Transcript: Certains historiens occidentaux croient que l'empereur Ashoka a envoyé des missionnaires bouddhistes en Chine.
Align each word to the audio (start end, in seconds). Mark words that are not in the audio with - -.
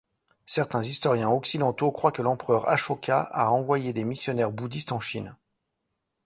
Certains 0.47 0.81
historiens 0.81 1.29
occidentaux 1.29 1.91
croient 1.91 2.11
que 2.11 2.23
l'empereur 2.23 2.67
Ashoka 2.67 3.21
a 3.21 3.51
envoyé 3.51 3.93
des 3.93 4.03
missionnaires 4.03 4.51
bouddhistes 4.51 4.93
en 4.93 4.99
Chine. 4.99 5.35